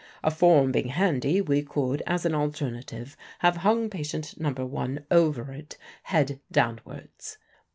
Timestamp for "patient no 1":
3.87-5.05